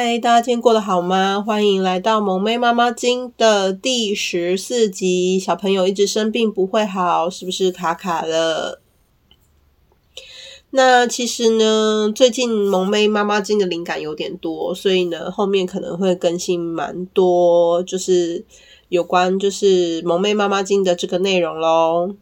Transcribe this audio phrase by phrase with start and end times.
[0.00, 1.42] 嗨，大家今天过得好吗？
[1.44, 5.40] 欢迎来到萌妹妈妈经的第十四集。
[5.40, 8.80] 小朋友一直生病不会好，是不是卡卡了？
[10.70, 18.44] 那其实呢，最近萌妹妈妈经的灵感有点多，所以呢，后面可能会更新蛮多，就是
[18.90, 22.14] 有关就是萌妹妈妈经的这个内容咯。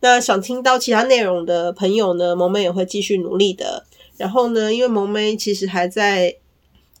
[0.00, 3.86] 那想听到其他内容的朋友呢，萌妹也会继续努力的。
[4.18, 6.36] 然后呢，因为萌妹其实还在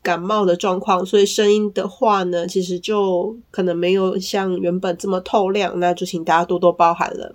[0.02, 7.34] 感冒的状况，所以声音的话呢，其实就可能没有像原本这么透亮，那就请大家多多包涵了。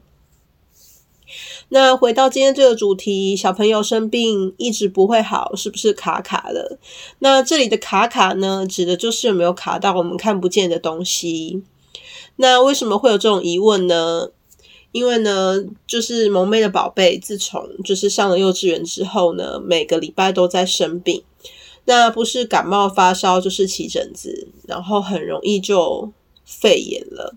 [1.69, 6.77] 那回到今天这个主题，小朋友生病一直不会好，是不是卡卡的？
[7.19, 11.63] 那这里的卡卡呢，指的就是有没有卡到我们看不见的东西。
[12.37, 14.29] 那为什么会有这种疑问呢？
[14.91, 15.55] 因为呢，
[15.85, 21.23] 就是萌妹的宝贝，自从就是上了幼稚园之后呢，每个礼拜都在生病。
[21.85, 26.11] 那不是感冒发烧，就是起疹子，然后很容易就
[26.43, 27.35] 肺炎了。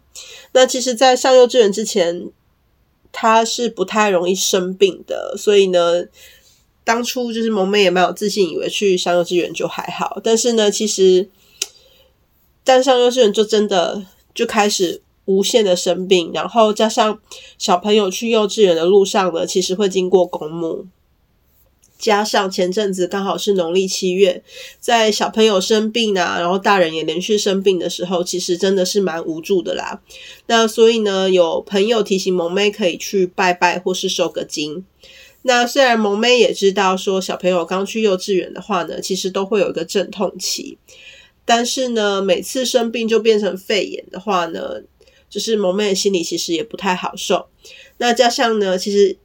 [0.53, 2.31] 那其实，在上幼稚园之前，
[3.13, 5.35] 他是不太容易生病的。
[5.37, 6.05] 所以呢，
[6.85, 10.21] 当初就是萌妹也蛮有自信，以为去上幼稚园就还好。
[10.25, 11.29] 但是呢，其实，
[12.65, 15.03] 但上幼稚园就真的就开始。
[15.29, 17.21] 无限的生病，然后加上
[17.59, 20.87] 小朋友去幼稚园的路上呢，其实会经过公墓，
[21.99, 24.43] 加上前阵子刚好是农历七月，
[24.79, 30.01] 在小朋友生病啊，然后大人也连续生病的时候，其实真的是蛮无助的啦。
[30.47, 34.85] 那所以呢，有朋友提醒萌妹可以去拜拜或是收个金。
[35.43, 40.77] 那虽然萌妹也知道说小朋友刚去幼稚园的话呢，其实都会有一个阵痛期，
[41.45, 44.83] 但是呢，每次生病就变成肺炎的话呢，
[45.31, 47.47] 就是萌妹的心里其实也不太好受，
[47.99, 49.17] 那加上呢，其实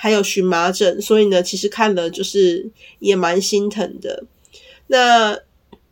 [0.00, 2.70] 还有荨麻疹，所以呢，其实看了就是
[3.00, 4.22] 也蛮心疼的。
[4.86, 5.36] 那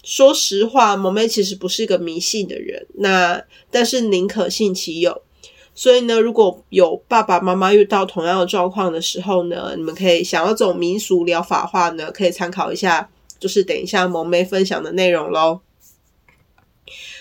[0.04, 5.22] 说实话，萌妹其实不是一个迷信的人，那但是宁可信其有。
[5.74, 15.62] 所以呢，如果有爸爸妈妈遇到同样的状况的时候呢，你们可以想要走民俗疗法的话呢，可以参考一下，就是等一下萌妹分享的内容喽。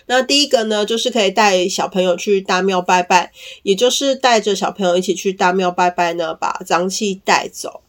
[0.08, 3.32] 那第一个呢，就是可以带小朋友去大庙拜拜，
[3.64, 7.82] 也就是带着小朋友一起去大庙拜拜呢，把脏气带走。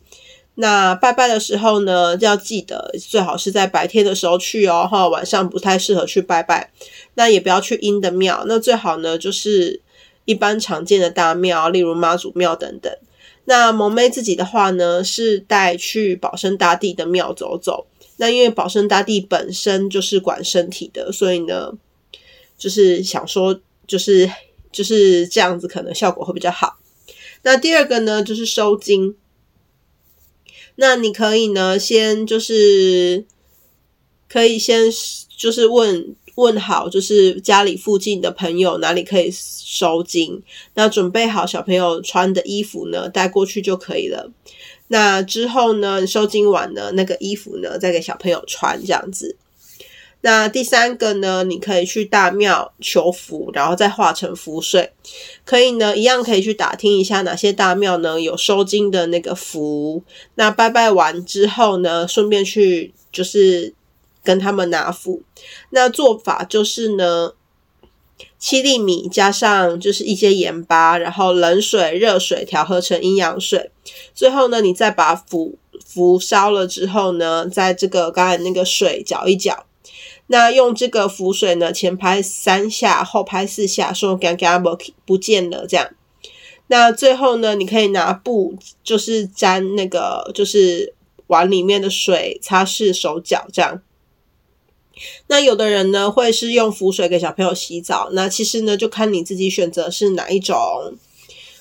[0.54, 6.71] 那拜拜的时候呢，要记得最好是在白天的时候去哦，哈，晚上不太适合去拜拜。
[7.16, 9.83] 那也不要去阴的庙，那最好呢就是
[10.25, 12.91] 一般常见的大庙，例如妈祖庙等等。
[13.44, 17.87] 那萌妹自己的话呢，是带去保生大帝的庙走走。
[18.16, 21.75] 那因为保生大帝本身就是管身体的，所以呢。
[22.56, 24.30] 就是想说，就是
[24.72, 26.78] 就是这样子，可能效果会比较好。
[27.42, 29.16] 那第二个呢，就是收金。
[30.76, 33.24] 那你可以呢，先就是
[34.28, 34.90] 可以先
[35.36, 40.42] 就是问问好，就是家里附近的朋友哪里可以收金，
[40.74, 44.30] 那准备好小朋友穿的衣服呢，带过去就可以了。
[44.88, 49.36] 那之后呢，收金完呢，那个衣服呢，再给小朋友穿，这样子。
[50.26, 54.92] 那第三个呢，你可以去大庙求符，然后再化成符水。
[55.44, 60.03] 可以呢，一样可以去打听一下哪些大庙呢有收金的那个符。
[60.34, 63.72] 那拜拜完之后呢，顺便去就是
[64.25, 65.22] 跟他们拿符。
[65.70, 67.34] 那做法就是呢，
[68.36, 73.71] 七粒米加上就是一些盐巴，然后冷水、热水调和成阴阳水。
[74.12, 79.65] 最后呢，你再把符符烧了之后呢，在这个刚才那个水搅一搅。
[80.28, 85.90] 那用这个浮水呢，前拍三下，后拍四下，说刚刚不不见了这样。
[86.68, 90.94] 那最后呢，你可以拿布，就是沾那个，就是
[91.28, 93.80] 碗里面的水，擦拭手脚这样。
[95.28, 100.56] 那有的人呢，会是用浮水给小朋友洗澡，那其实呢，就看你自己选择是哪一种。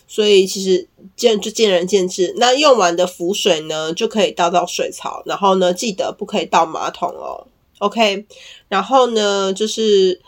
[0.08, 2.34] 所以其实见就见仁见智。
[2.38, 7.48] 那用完的浮水呢，就可以倒到水槽，然后呢，记得不可以倒马桶哦。
[7.80, 8.26] OK，
[8.70, 10.22] 然后呢，就是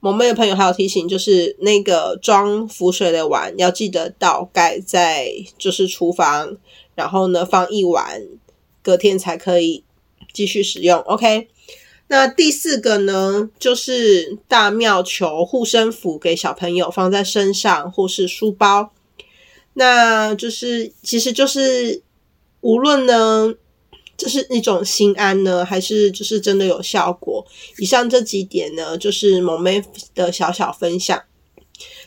[0.00, 6.56] 萌妹的朋友还有提醒，就是那个装浮水的碗要记得倒盖在就是厨房，
[6.94, 8.20] 然后呢放一晚，
[8.82, 9.84] 隔天才可以
[10.34, 11.00] 继续使用。
[11.00, 11.48] OK，
[12.08, 18.92] 那第四个呢，就是大妙球护身符给小朋友放在身上或是书包，
[19.72, 22.02] 那就是其实就是
[22.60, 23.54] 无论呢。
[24.22, 27.44] 这是一种心安呢，还是就是真的有效果？
[27.78, 29.82] 以上这几点呢，就是萌妹
[30.14, 31.20] 的小小分享。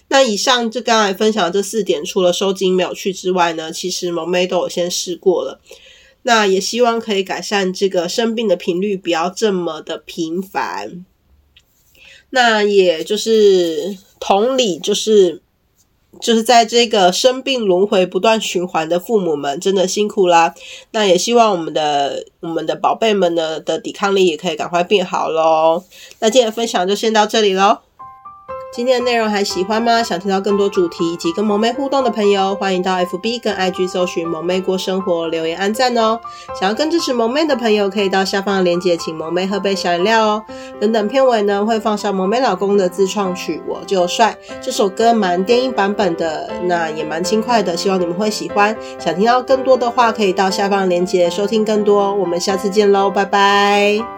[0.07, 5.59] 那以上就刚才分享的这四点，除了收惊没有去之外呢，其实萌妹都有先试过了。
[6.23, 11.05] 那也希望可以改善这个生病的频率，不要这么的频繁。
[12.29, 15.41] 那也就是同理，就是。
[16.19, 20.53] 就是在这个生病轮回不断循环的父母们，真的辛苦啦。
[20.91, 25.83] 那也希望我们的我们的宝贝们呢的抵抗力也可以赶快变好喽。
[26.19, 27.84] 那今天的分享就先到这里喽。
[28.75, 30.03] 今天的内容还喜欢吗？
[30.03, 36.19] 想听到更多主题以及跟萌妹互动的朋友，欢迎到 FB 跟 IG 搜寻萌妹过生活，留言按赞哦。
[36.59, 40.43] 想要更支持萌妹的朋友，可以到下方的链接请萌妹喝杯小饮料哦。
[40.81, 48.75] 等等片尾呢会放上萌妹老公的自创曲《我就帅》，这首歌蛮电音版本的，那也蛮轻快的，希望你们会喜欢。
[48.99, 52.13] 想听到更多的话，可以到下方的链接收听更多。
[52.13, 54.14] 我们下次见喽，拜拜。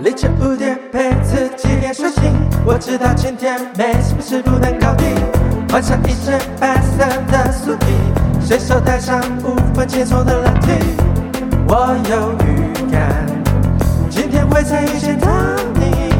[0.00, 2.22] 凌晨五点陪自己练睡醒，
[2.66, 5.08] 我知道今天没什么事不能搞定。
[5.70, 7.86] 换上一身白色的素 T，
[8.40, 10.72] 随手带上无分节奏的蓝 T。
[11.66, 13.26] 我有预感，
[14.10, 15.28] 今天会再遇见到
[15.74, 16.12] 你。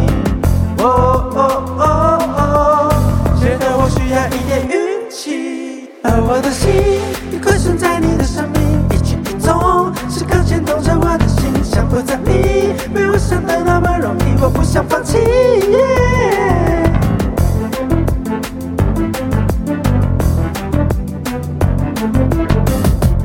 [0.78, 1.38] 哦哦
[1.78, 1.82] 哦，
[6.06, 6.70] 而我的心
[7.32, 14.42] 已困损在你的生命，一举一动时刻牵动着我的心，想不在意，没我想的那么容易。
[14.42, 15.18] 我不想放弃。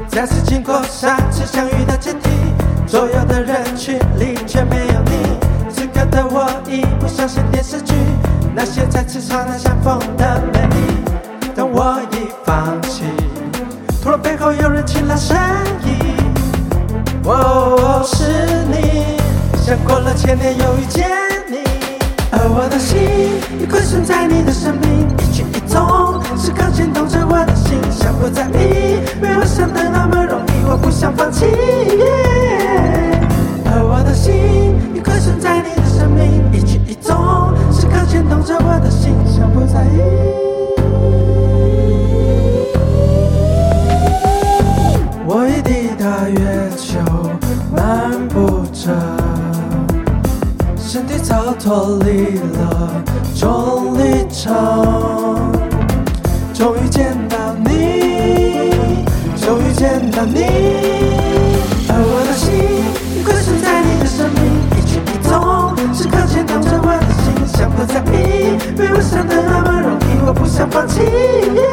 [0.07, 2.29] 再次经过上次相遇的阶梯，
[2.87, 5.37] 左右的人群里却没有你。
[5.69, 7.93] 此刻的我已不相信电视剧，
[8.55, 10.77] 那些在磁场那相逢的美丽，
[11.55, 13.03] 但我已放弃。
[14.01, 15.37] 突然背后有人轻拉声
[15.85, 16.15] 音，
[17.25, 18.23] 哦，是
[18.71, 19.17] 你。
[19.61, 21.07] 像过了千年又遇见
[21.47, 21.57] 你，
[22.31, 22.97] 而我的心
[23.61, 31.45] 已困损在你的生命，一举一动时刻牵动着我的心，想不在意，没我想的那么容易，我不想放弃。
[33.65, 34.33] 而我的心
[34.95, 40.48] 已困损在你的生命，一举一动时刻牵动着我的心，想不在意。
[51.59, 53.03] 脱离了
[53.35, 54.55] 重力场，
[56.53, 58.71] 终于见到你，
[59.35, 60.41] 终于见到你，
[61.89, 64.41] 而我的心困损在你的生命，
[64.77, 71.68] 一举一动时刻牵动着我的心，想不在意，没我想的那么容易，我不想放弃。